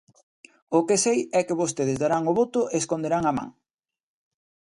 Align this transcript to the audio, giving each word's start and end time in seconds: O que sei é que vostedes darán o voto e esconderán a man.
O 0.77 0.79
que 0.87 0.97
sei 1.05 1.19
é 1.39 1.41
que 1.47 1.59
vostedes 1.61 1.99
darán 2.03 2.23
o 2.31 2.35
voto 2.39 2.61
e 2.73 2.75
esconderán 2.81 3.23
a 3.27 3.33
man. 3.37 3.49